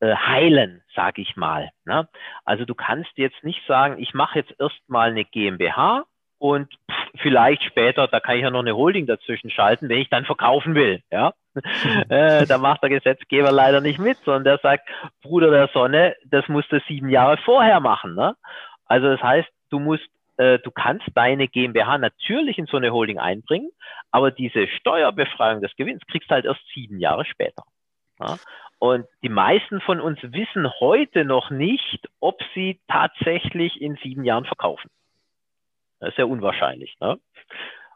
äh, 0.00 0.14
heilen, 0.14 0.82
sage 0.94 1.22
ich 1.22 1.36
mal. 1.36 1.70
Ne? 1.84 2.08
Also 2.44 2.64
du 2.64 2.74
kannst 2.74 3.10
jetzt 3.16 3.42
nicht 3.42 3.64
sagen, 3.66 3.98
ich 3.98 4.14
mache 4.14 4.40
jetzt 4.40 4.54
erstmal 4.58 5.10
eine 5.10 5.24
GmbH 5.24 6.04
und 6.38 6.72
vielleicht 7.20 7.62
später, 7.64 8.06
da 8.06 8.20
kann 8.20 8.36
ich 8.36 8.42
ja 8.42 8.50
noch 8.50 8.60
eine 8.60 8.76
Holding 8.76 9.06
dazwischen 9.06 9.50
schalten, 9.50 9.88
wenn 9.88 9.98
ich 9.98 10.08
dann 10.08 10.24
verkaufen 10.24 10.74
will. 10.74 11.02
Ja, 11.10 11.34
äh, 12.08 12.46
da 12.46 12.58
macht 12.58 12.82
der 12.82 12.90
Gesetzgeber 12.90 13.52
leider 13.52 13.80
nicht 13.80 13.98
mit, 13.98 14.18
sondern 14.18 14.44
der 14.44 14.58
sagt, 14.58 14.88
Bruder 15.22 15.50
der 15.50 15.68
Sonne, 15.68 16.14
das 16.24 16.48
musst 16.48 16.70
du 16.72 16.80
sieben 16.86 17.08
Jahre 17.08 17.36
vorher 17.38 17.80
machen. 17.80 18.14
Ne? 18.14 18.36
Also 18.86 19.08
das 19.08 19.22
heißt, 19.22 19.48
du 19.70 19.80
musst 19.80 20.08
äh, 20.38 20.58
du 20.60 20.70
kannst 20.70 21.06
deine 21.14 21.48
GmbH 21.48 21.98
natürlich 21.98 22.58
in 22.58 22.66
so 22.66 22.76
eine 22.76 22.92
Holding 22.92 23.18
einbringen, 23.18 23.70
aber 24.10 24.30
diese 24.30 24.68
Steuerbefreiung 24.68 25.60
des 25.60 25.74
Gewinns 25.76 26.02
kriegst 26.10 26.30
du 26.30 26.34
halt 26.34 26.44
erst 26.44 26.60
sieben 26.72 26.98
Jahre 26.98 27.24
später. 27.24 27.64
Ja? 28.20 28.36
Und 28.78 29.06
die 29.22 29.28
meisten 29.28 29.80
von 29.80 30.00
uns 30.00 30.18
wissen 30.22 30.70
heute 30.78 31.24
noch 31.24 31.50
nicht, 31.50 32.08
ob 32.20 32.40
sie 32.54 32.80
tatsächlich 32.86 33.80
in 33.80 33.96
sieben 33.96 34.24
Jahren 34.24 34.44
verkaufen. 34.44 34.88
Das 36.00 36.10
ist 36.10 36.18
ja 36.18 36.24
unwahrscheinlich. 36.24 36.96
Ne? 37.00 37.18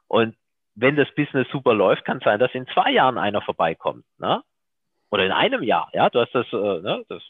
Und 0.09 0.37
wenn 0.75 0.97
das 0.97 1.09
Business 1.15 1.49
super 1.51 1.75
läuft, 1.75 2.05
kann 2.05 2.19
es 2.19 2.25
sein, 2.25 2.39
dass 2.39 2.55
in 2.55 2.67
zwei 2.69 2.91
Jahren 2.91 3.19
einer 3.19 3.43
vorbeikommt. 3.43 4.05
Ne? 4.19 4.43
Oder 5.11 5.27
in 5.27 5.33
einem 5.33 5.63
Jahr. 5.63 5.91
Ja, 5.93 6.09
du 6.09 6.21
hast 6.21 6.35
das, 6.35 6.47
äh, 6.53 6.57
ne, 6.57 7.05
das 7.09 7.23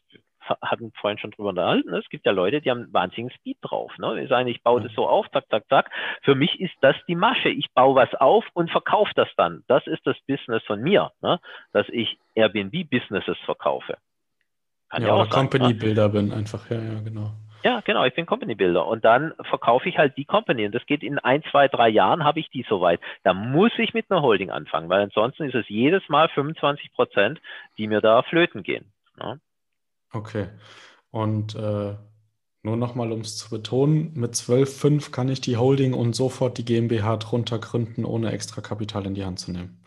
hatten 0.60 0.92
vorhin 1.00 1.18
schon 1.18 1.30
drüber 1.30 1.50
unterhalten. 1.50 1.90
Ne? 1.90 1.98
Es 1.98 2.08
gibt 2.08 2.26
ja 2.26 2.32
Leute, 2.32 2.60
die 2.60 2.70
haben 2.70 2.92
wahnsinnigen 2.92 3.34
Speed 3.36 3.58
drauf. 3.62 3.92
Ne? 3.98 4.20
Die 4.20 4.26
sagen, 4.26 4.48
ich 4.48 4.62
baue 4.62 4.80
das 4.80 4.92
so 4.94 5.08
auf, 5.08 5.30
zack, 5.30 5.44
zack, 5.50 5.64
zack. 5.68 5.90
Für 6.22 6.34
mich 6.34 6.60
ist 6.60 6.74
das 6.80 6.96
die 7.06 7.14
Masche. 7.14 7.48
Ich 7.48 7.72
baue 7.72 7.94
was 7.94 8.14
auf 8.14 8.44
und 8.54 8.70
verkaufe 8.70 9.12
das 9.14 9.28
dann. 9.36 9.62
Das 9.68 9.86
ist 9.86 10.06
das 10.06 10.16
Business 10.26 10.62
von 10.64 10.80
mir, 10.80 11.12
ne? 11.20 11.40
dass 11.72 11.88
ich 11.88 12.18
Airbnb-Businesses 12.34 13.38
verkaufe. 13.44 13.96
Kann 14.88 15.02
ja, 15.02 15.08
ja 15.08 15.14
oder 15.14 15.30
Company-Builder 15.30 16.08
ne? 16.08 16.12
bin 16.12 16.32
einfach. 16.32 16.68
Ja, 16.70 16.76
ja, 16.80 17.00
genau. 17.00 17.32
Ja, 17.64 17.80
genau, 17.80 18.04
ich 18.04 18.14
bin 18.14 18.26
Company 18.26 18.54
Builder 18.54 18.86
und 18.86 19.04
dann 19.04 19.34
verkaufe 19.48 19.88
ich 19.88 19.96
halt 19.96 20.16
die 20.16 20.24
Company 20.24 20.66
und 20.66 20.74
das 20.74 20.84
geht 20.86 21.02
in 21.02 21.18
ein, 21.18 21.42
zwei, 21.50 21.68
drei 21.68 21.88
Jahren 21.88 22.24
habe 22.24 22.40
ich 22.40 22.50
die 22.50 22.64
soweit. 22.68 23.00
Da 23.22 23.34
muss 23.34 23.72
ich 23.78 23.94
mit 23.94 24.10
einer 24.10 24.22
Holding 24.22 24.50
anfangen, 24.50 24.88
weil 24.88 25.02
ansonsten 25.02 25.44
ist 25.44 25.54
es 25.54 25.68
jedes 25.68 26.08
Mal 26.08 26.28
25 26.28 26.92
Prozent, 26.92 27.40
die 27.78 27.86
mir 27.86 28.00
da 28.00 28.22
flöten 28.22 28.62
gehen. 28.62 28.92
Ne? 29.18 29.40
Okay. 30.12 30.48
Und 31.10 31.54
äh, 31.54 31.94
nur 32.64 32.76
nochmal, 32.76 33.12
um 33.12 33.20
es 33.20 33.36
zu 33.36 33.50
betonen, 33.50 34.12
mit 34.14 34.34
12,5 34.34 35.10
kann 35.10 35.28
ich 35.28 35.40
die 35.40 35.56
Holding 35.56 35.94
und 35.94 36.14
sofort 36.14 36.58
die 36.58 36.64
GmbH 36.64 37.16
drunter 37.16 37.58
gründen, 37.58 38.04
ohne 38.04 38.32
extra 38.32 38.60
Kapital 38.60 39.06
in 39.06 39.14
die 39.14 39.24
Hand 39.24 39.38
zu 39.38 39.52
nehmen. 39.52 39.78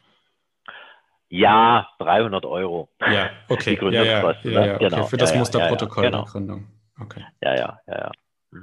Ja, 1.29 1.89
300 1.99 2.45
Euro. 2.45 2.89
Ja, 2.99 3.31
okay. 3.49 3.77
Die 3.81 3.85
ja, 3.93 4.03
ja, 4.03 4.35
ja, 4.43 4.65
ja, 4.65 4.75
okay. 4.75 4.89
Genau. 4.89 5.05
Für 5.05 5.17
das 5.17 5.31
ja, 5.31 5.39
Musterprotokoll 5.39 6.03
ja, 6.03 6.09
genau. 6.09 6.23
der 6.23 6.31
Gründung. 6.31 6.67
Okay. 6.99 7.23
Ja, 7.41 7.55
ja, 7.55 7.79
ja, 7.87 7.97
ja. 7.97 8.11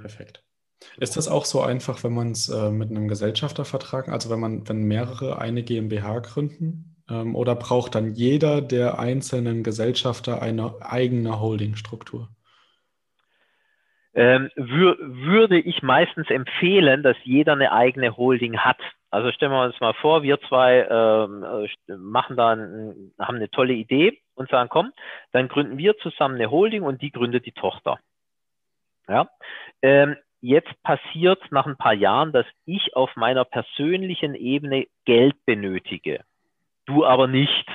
Perfekt. 0.01 0.43
Ist 0.97 1.17
das 1.17 1.29
auch 1.29 1.45
so 1.45 1.61
einfach, 1.63 2.03
wenn 2.03 2.13
man 2.13 2.33
es 2.33 2.49
äh, 2.49 2.71
mit 2.71 2.91
einem 2.91 3.09
Gesellschaftervertrag, 3.09 4.09
also 4.09 4.31
wenn 4.31 4.41
man, 4.41 4.69
wenn 4.69 4.85
mehrere 4.85 5.39
eine 5.39 5.63
GmbH 5.63 6.21
gründen? 6.21 6.97
Ähm, 7.11 7.35
oder 7.35 7.55
braucht 7.55 7.95
dann 7.95 8.13
jeder 8.13 8.61
der 8.61 8.99
einzelnen 8.99 9.63
Gesellschafter 9.63 10.43
eine 10.43 10.75
eigene 10.81 11.41
Holdingstruktur? 11.41 12.29
Ähm, 14.15 14.51
wür 14.57 14.97
würde 15.01 15.59
ich 15.59 15.83
meistens 15.83 16.29
empfehlen, 16.29 17.03
dass 17.03 17.17
jeder 17.25 17.53
eine 17.53 17.73
eigene 17.73 18.17
Holding 18.17 18.59
hat. 18.59 18.79
Also 19.11 19.31
stellen 19.33 19.53
wir 19.53 19.65
uns 19.65 19.81
mal 19.81 19.95
vor, 19.95 20.23
wir 20.23 20.39
zwei 20.49 20.87
ähm, 20.89 21.45
äh, 21.45 21.97
machen 21.97 22.37
dann, 22.37 23.13
haben 23.19 23.37
eine 23.37 23.51
tolle 23.51 23.73
Idee 23.73 24.19
und 24.35 24.51
sagen, 24.51 24.69
komm, 24.71 24.93
dann 25.33 25.49
gründen 25.49 25.79
wir 25.79 25.97
zusammen 25.99 26.37
eine 26.37 26.51
Holding 26.51 26.83
und 26.83 27.01
die 27.01 27.11
gründet 27.11 27.47
die 27.47 27.53
Tochter. 27.53 27.99
Ja. 29.09 29.29
Ähm, 29.83 30.17
jetzt 30.41 30.83
passiert 30.83 31.41
nach 31.51 31.67
ein 31.67 31.77
paar 31.77 31.95
Jahren, 31.95 32.33
dass 32.33 32.47
ich 32.65 32.97
auf 32.97 33.15
meiner 33.17 33.45
persönlichen 33.45 34.35
Ebene 34.35 34.87
Geld 35.05 35.37
benötige 35.47 36.25
du 36.87 37.05
aber 37.05 37.27
nicht, 37.27 37.67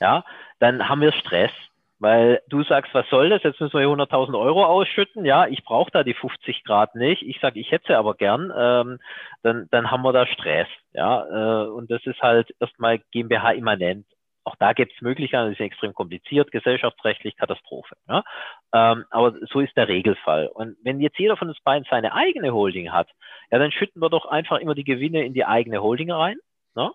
ja, 0.00 0.24
dann 0.58 0.88
haben 0.88 1.00
wir 1.00 1.12
Stress. 1.12 1.52
Weil 1.98 2.42
du 2.48 2.64
sagst, 2.64 2.92
was 2.94 3.08
soll 3.10 3.28
das? 3.28 3.44
Jetzt 3.44 3.60
müssen 3.60 3.74
wir 3.74 3.86
hier 3.86 3.88
100.000 3.88 4.36
Euro 4.36 4.64
ausschütten. 4.64 5.24
Ja, 5.24 5.46
ich 5.46 5.62
brauche 5.62 5.92
da 5.92 6.02
die 6.02 6.14
50 6.14 6.64
Grad 6.64 6.96
nicht. 6.96 7.22
Ich 7.22 7.38
sage, 7.38 7.60
ich 7.60 7.70
hätte 7.70 7.84
sie 7.86 7.94
aber 7.94 8.14
gern. 8.14 8.52
Ähm, 8.56 8.98
dann, 9.44 9.68
dann 9.70 9.88
haben 9.88 10.02
wir 10.02 10.12
da 10.12 10.26
Stress. 10.26 10.66
Ja, 10.94 11.62
äh, 11.62 11.68
und 11.68 11.92
das 11.92 12.04
ist 12.04 12.20
halt 12.20 12.52
erstmal 12.58 12.98
GmbH 13.12 13.52
immanent. 13.52 14.04
Auch 14.44 14.56
da 14.56 14.72
gibt 14.72 14.92
es 14.92 15.00
Möglichkeiten, 15.00 15.50
das 15.50 15.58
ist 15.58 15.64
extrem 15.64 15.94
kompliziert, 15.94 16.50
gesellschaftsrechtlich 16.50 17.36
Katastrophe. 17.36 17.94
Ja? 18.08 18.24
Ähm, 18.72 19.04
aber 19.10 19.34
so 19.50 19.60
ist 19.60 19.76
der 19.76 19.88
Regelfall. 19.88 20.48
Und 20.48 20.76
wenn 20.82 21.00
jetzt 21.00 21.18
jeder 21.18 21.36
von 21.36 21.48
uns 21.48 21.60
beiden 21.60 21.86
seine 21.88 22.12
eigene 22.12 22.52
Holding 22.52 22.92
hat, 22.92 23.08
ja, 23.50 23.58
dann 23.58 23.70
schütten 23.70 24.02
wir 24.02 24.10
doch 24.10 24.26
einfach 24.26 24.58
immer 24.58 24.74
die 24.74 24.84
Gewinne 24.84 25.24
in 25.24 25.34
die 25.34 25.44
eigene 25.44 25.80
Holding 25.82 26.10
rein. 26.10 26.38
Ne? 26.74 26.90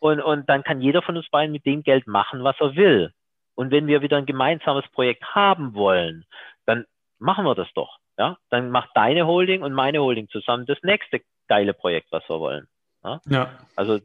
Und, 0.00 0.20
und 0.20 0.48
dann 0.48 0.64
kann 0.64 0.80
jeder 0.80 1.02
von 1.02 1.16
uns 1.16 1.28
beiden 1.28 1.52
mit 1.52 1.64
dem 1.64 1.82
Geld 1.82 2.06
machen, 2.06 2.42
was 2.42 2.56
er 2.60 2.74
will. 2.74 3.12
Und 3.54 3.70
wenn 3.70 3.86
wir 3.86 4.02
wieder 4.02 4.16
ein 4.16 4.26
gemeinsames 4.26 4.88
Projekt 4.88 5.22
haben 5.34 5.74
wollen, 5.74 6.24
dann 6.66 6.86
machen 7.18 7.44
wir 7.44 7.54
das 7.54 7.68
doch. 7.74 7.98
Ja, 8.18 8.36
dann 8.50 8.70
macht 8.70 8.90
deine 8.94 9.26
Holding 9.26 9.62
und 9.62 9.72
meine 9.72 10.00
Holding 10.00 10.28
zusammen 10.28 10.66
das 10.66 10.78
nächste 10.82 11.22
geile 11.48 11.72
Projekt, 11.72 12.08
was 12.10 12.28
wir 12.28 12.38
wollen. 12.40 12.68
Ja. 13.02 13.20
ja. 13.26 13.50
Also 13.76 14.00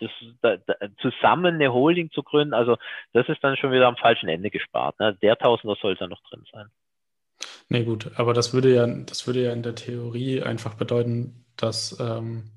das, 0.00 0.10
da, 0.42 0.56
da, 0.56 0.74
zusammen 1.00 1.54
eine 1.54 1.72
Holding 1.72 2.10
zu 2.10 2.22
gründen, 2.22 2.54
also 2.54 2.76
das 3.12 3.28
ist 3.28 3.42
dann 3.42 3.56
schon 3.56 3.72
wieder 3.72 3.86
am 3.86 3.96
falschen 3.96 4.28
Ende 4.28 4.50
gespart. 4.50 4.98
Ne? 4.98 5.16
Der 5.22 5.36
Tausender 5.36 5.76
sollte 5.80 6.08
noch 6.08 6.22
drin 6.28 6.44
sein. 6.52 6.66
Nee, 7.68 7.84
gut, 7.84 8.10
aber 8.16 8.34
das 8.34 8.52
würde 8.52 8.74
ja, 8.74 8.86
das 8.86 9.26
würde 9.26 9.42
ja 9.42 9.52
in 9.52 9.62
der 9.62 9.74
Theorie 9.74 10.42
einfach 10.42 10.74
bedeuten, 10.74 11.44
dass 11.56 11.98
ähm, 12.00 12.50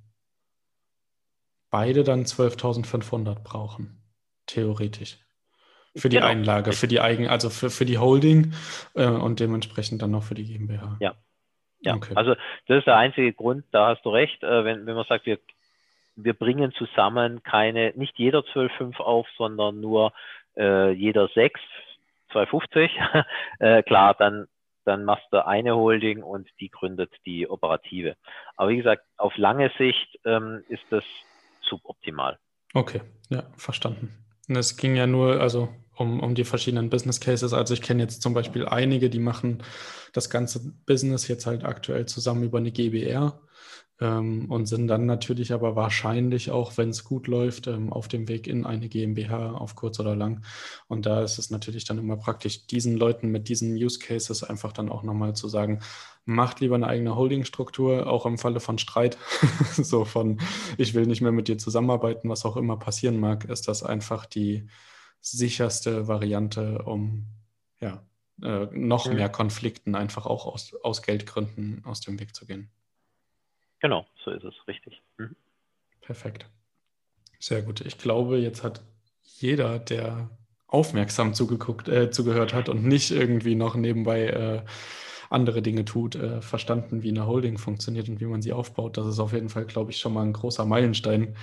beide 1.69 2.03
dann 2.03 2.23
12.500 2.23 3.43
brauchen, 3.43 4.01
theoretisch. 4.45 5.17
Für 5.95 6.09
die 6.09 6.15
genau. 6.15 6.27
Einlage, 6.27 6.71
für 6.73 6.87
die 6.87 6.99
Eigen, 6.99 7.27
also 7.27 7.51
für, 7.51 7.69
für 7.69 7.85
die 7.85 7.99
Holding 7.99 8.53
äh, 8.95 9.05
und 9.05 9.39
dementsprechend 9.39 10.01
dann 10.01 10.09
noch 10.09 10.23
für 10.23 10.33
die 10.33 10.45
GmbH. 10.45 10.97
Ja. 10.99 11.15
Ja, 11.81 11.95
okay. 11.95 12.13
also 12.15 12.35
das 12.67 12.79
ist 12.79 12.87
der 12.87 12.95
einzige 12.95 13.33
Grund, 13.33 13.65
da 13.71 13.89
hast 13.89 14.05
du 14.05 14.09
recht, 14.09 14.41
äh, 14.41 14.63
wenn, 14.63 14.85
wenn 14.85 14.95
man 14.95 15.05
sagt, 15.07 15.25
wir, 15.25 15.37
wir 16.15 16.33
bringen 16.33 16.71
zusammen 16.73 17.43
keine, 17.43 17.93
nicht 17.95 18.17
jeder 18.17 18.39
12,5 18.39 18.97
auf, 18.97 19.27
sondern 19.37 19.79
nur 19.79 20.13
äh, 20.57 20.91
jeder 20.91 21.27
6, 21.27 21.59
250, 22.31 22.91
äh, 23.59 23.83
klar, 23.83 24.15
dann, 24.15 24.47
dann 24.85 25.05
machst 25.05 25.27
du 25.31 25.45
eine 25.45 25.75
Holding 25.75 26.23
und 26.23 26.49
die 26.59 26.69
gründet 26.69 27.11
die 27.25 27.49
operative. 27.49 28.15
Aber 28.57 28.69
wie 28.69 28.77
gesagt, 28.77 29.03
auf 29.17 29.37
lange 29.37 29.71
Sicht 29.77 30.19
ähm, 30.25 30.63
ist 30.67 30.83
das 30.89 31.03
suboptimal. 31.61 32.37
Okay, 32.73 33.01
ja, 33.29 33.43
verstanden. 33.57 34.17
Und 34.49 34.57
es 34.57 34.77
ging 34.77 34.95
ja 34.95 35.07
nur, 35.07 35.39
also 35.39 35.69
um, 35.95 36.19
um 36.19 36.35
die 36.35 36.43
verschiedenen 36.43 36.89
Business 36.89 37.19
Cases. 37.19 37.53
Also 37.53 37.73
ich 37.73 37.81
kenne 37.81 38.03
jetzt 38.03 38.21
zum 38.21 38.33
Beispiel 38.33 38.65
einige, 38.65 39.09
die 39.09 39.19
machen 39.19 39.63
das 40.13 40.29
ganze 40.29 40.73
Business 40.85 41.27
jetzt 41.27 41.45
halt 41.45 41.63
aktuell 41.63 42.05
zusammen 42.05 42.43
über 42.43 42.57
eine 42.57 42.71
GBR 42.71 43.39
ähm, 44.01 44.49
und 44.49 44.65
sind 44.65 44.87
dann 44.87 45.05
natürlich 45.05 45.53
aber 45.53 45.75
wahrscheinlich 45.75 46.51
auch, 46.51 46.77
wenn 46.77 46.89
es 46.89 47.03
gut 47.03 47.27
läuft, 47.27 47.67
ähm, 47.67 47.91
auf 47.93 48.07
dem 48.07 48.27
Weg 48.27 48.47
in 48.47 48.65
eine 48.65 48.89
GmbH 48.89 49.53
auf 49.53 49.75
kurz 49.75 49.99
oder 49.99 50.15
lang. 50.15 50.43
Und 50.87 51.05
da 51.05 51.21
ist 51.23 51.37
es 51.37 51.49
natürlich 51.49 51.85
dann 51.85 51.99
immer 51.99 52.17
praktisch, 52.17 52.67
diesen 52.67 52.97
Leuten 52.97 53.29
mit 53.29 53.49
diesen 53.49 53.73
Use 53.75 53.99
Cases 53.99 54.43
einfach 54.43 54.73
dann 54.73 54.89
auch 54.89 55.03
nochmal 55.03 55.35
zu 55.35 55.47
sagen, 55.47 55.79
macht 56.25 56.59
lieber 56.59 56.75
eine 56.75 56.87
eigene 56.87 57.15
Holdingstruktur, 57.15 58.07
auch 58.07 58.25
im 58.25 58.37
Falle 58.37 58.59
von 58.59 58.77
Streit, 58.77 59.17
so 59.73 60.05
von, 60.05 60.39
ich 60.77 60.93
will 60.93 61.05
nicht 61.05 61.21
mehr 61.21 61.31
mit 61.31 61.47
dir 61.47 61.57
zusammenarbeiten, 61.57 62.29
was 62.29 62.45
auch 62.45 62.57
immer 62.57 62.77
passieren 62.77 63.19
mag, 63.19 63.45
ist 63.45 63.67
das 63.67 63.83
einfach 63.83 64.25
die 64.25 64.67
sicherste 65.23 66.07
Variante, 66.07 66.83
um 66.83 67.25
ja, 67.79 68.05
äh, 68.41 68.67
noch 68.71 69.11
mehr 69.11 69.29
Konflikten 69.29 69.95
einfach 69.95 70.25
auch 70.25 70.45
aus, 70.45 70.73
aus 70.83 71.01
Geldgründen 71.01 71.83
aus 71.85 72.01
dem 72.01 72.19
Weg 72.19 72.35
zu 72.35 72.45
gehen. 72.45 72.69
Genau, 73.79 74.05
so 74.23 74.31
ist 74.31 74.43
es, 74.43 74.53
richtig. 74.67 75.01
Mhm. 75.17 75.35
Perfekt. 76.01 76.45
Sehr 77.39 77.61
gut. 77.61 77.81
Ich 77.81 77.97
glaube, 77.97 78.37
jetzt 78.37 78.63
hat 78.63 78.81
jeder, 79.21 79.79
der 79.79 80.29
aufmerksam 80.67 81.33
zugeguckt, 81.33 81.87
äh, 81.87 82.09
zugehört 82.09 82.53
hat 82.53 82.69
und 82.69 82.83
nicht 82.83 83.11
irgendwie 83.11 83.55
noch 83.55 83.75
nebenbei 83.75 84.27
äh, 84.27 84.61
andere 85.29 85.61
Dinge 85.61 85.85
tut, 85.85 86.15
äh, 86.15 86.41
verstanden, 86.41 87.03
wie 87.03 87.09
eine 87.09 87.27
Holding 87.27 87.57
funktioniert 87.57 88.07
und 88.09 88.19
wie 88.19 88.25
man 88.25 88.41
sie 88.41 88.53
aufbaut. 88.53 88.97
Das 88.97 89.07
ist 89.07 89.19
auf 89.19 89.33
jeden 89.33 89.49
Fall, 89.49 89.65
glaube 89.65 89.91
ich, 89.91 89.99
schon 89.99 90.13
mal 90.13 90.25
ein 90.25 90.33
großer 90.33 90.65
Meilenstein, 90.65 91.35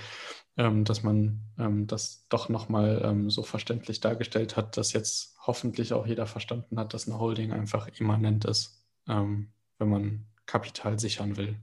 ähm, 0.56 0.84
dass 0.84 1.02
man 1.02 1.40
ähm, 1.58 1.86
das 1.86 2.26
doch 2.28 2.48
nochmal 2.48 3.00
ähm, 3.04 3.30
so 3.30 3.42
verständlich 3.42 4.00
dargestellt 4.00 4.56
hat, 4.56 4.76
dass 4.76 4.92
jetzt 4.92 5.36
hoffentlich 5.46 5.92
auch 5.92 6.06
jeder 6.06 6.26
verstanden 6.26 6.78
hat, 6.78 6.94
dass 6.94 7.06
eine 7.06 7.18
Holding 7.18 7.52
einfach 7.52 7.88
immanent 7.98 8.44
ist, 8.44 8.84
ähm, 9.08 9.52
wenn 9.78 9.88
man 9.88 10.26
Kapital 10.46 10.98
sichern 10.98 11.36
will 11.36 11.56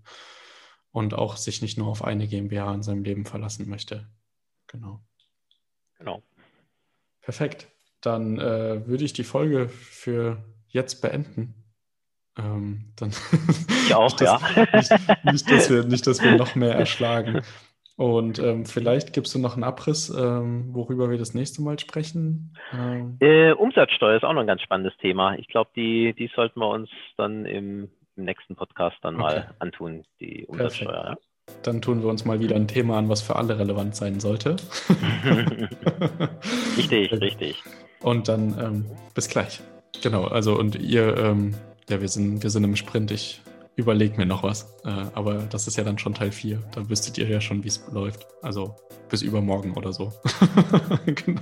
und 0.91 1.13
auch 1.13 1.38
sich 1.38 1.62
nicht 1.62 1.77
nur 1.77 1.88
auf 1.88 2.03
eine 2.03 2.27
GmbH 2.27 2.74
in 2.74 2.84
seinem 2.84 3.03
Leben 3.03 3.25
verlassen 3.25 3.70
möchte. 3.70 4.08
Genau. 4.67 5.01
Genau. 5.98 6.24
Perfekt. 7.22 7.67
Dann 8.01 8.39
äh, 8.39 8.88
würde 8.88 9.03
ich 9.03 9.13
die 9.13 9.24
Folge 9.24 9.70
für 9.70 10.44
jetzt 10.67 11.01
beenden. 11.01 11.53
Ähm, 12.38 12.94
dann 12.96 13.12
ich 13.86 13.94
auch, 13.94 14.12
nicht, 14.20 14.22
ja. 14.22 14.39
nicht, 14.74 14.91
nicht, 15.24 15.51
dass 15.51 15.70
wir, 15.70 15.84
nicht, 15.84 16.08
dass 16.08 16.22
wir 16.22 16.36
noch 16.38 16.56
mehr 16.56 16.75
erschlagen. 16.75 17.41
Und 17.98 18.38
ähm, 18.38 18.68
vielleicht 18.68 19.12
gibst 19.13 19.34
du 19.34 19.39
noch 19.39 19.56
einen 19.56 19.63
Abriss, 19.63 20.10
ähm, 20.12 20.68
worüber 20.72 21.10
wir 21.10 21.18
das 21.18 21.34
nächste 21.34 21.63
Mal 21.63 21.80
sprechen. 21.80 22.56
Ähm. 22.72 23.18
Äh, 23.20 23.54
Umsatzsteuer 23.54 24.16
ist 24.18 24.24
auch 24.24 24.34
noch 24.34 24.42
ein 24.42 24.48
ganz 24.48 24.62
spannendes 24.62 24.96
Thema. 24.98 25.36
Ich 25.39 25.48
glaube, 25.48 25.72
die, 25.75 26.13
die 26.13 26.30
sollten 26.36 26.60
wir 26.60 26.70
uns 26.70 26.89
dann 27.18 27.46
im, 27.46 27.89
im 28.16 28.25
nächsten 28.25 28.56
Podcast 28.56 28.98
dann 29.01 29.16
okay. 29.16 29.24
mal 29.24 29.56
antun, 29.58 30.06
die 30.20 30.46
Umsatzsteuer. 30.46 31.18
Ja. 31.18 31.18
Dann 31.63 31.82
tun 31.82 32.04
wir 32.04 32.10
uns 32.10 32.24
mal 32.24 32.39
wieder 32.39 32.56
ein 32.56 32.68
Thema 32.68 33.00
an, 33.00 33.10
was 33.10 33.24
für 33.24 33.36
alle 33.36 33.58
relevant 33.58 33.96
sein 33.96 34.20
sollte. 34.20 34.58
richtig, 36.77 37.12
richtig. 37.13 37.63
Und 38.04 38.27
dann 38.27 38.60
ähm, 38.60 38.86
bis 39.16 39.27
gleich. 39.27 39.62
Genau, 40.04 40.25
also 40.25 40.56
und 40.56 40.75
ihr, 40.75 41.18
ähm, 41.18 41.56
ja, 41.89 42.00
wir 42.00 42.10
sind, 42.10 42.44
wir 42.44 42.51
sind 42.51 42.63
im 42.63 42.75
Sprint. 42.75 43.10
Ich 43.10 43.42
überlege 43.77 44.17
mir 44.17 44.25
noch 44.25 44.43
was. 44.43 44.75
Äh, 44.84 44.89
aber 45.13 45.43
das 45.43 45.67
ist 45.67 45.77
ja 45.77 45.84
dann 45.84 45.98
schon 45.98 46.13
Teil 46.13 46.31
4. 46.31 46.62
Da 46.74 46.89
wüsstet 46.89 47.17
ihr 47.17 47.27
ja 47.27 47.39
schon, 47.39 47.63
wie 47.63 47.69
es 47.69 47.84
läuft. 47.91 48.27
Also 48.41 48.75
bis 49.10 49.22
übermorgen 49.22 49.74
oder 49.74 49.93
so. 49.93 50.12
genau. 51.05 51.41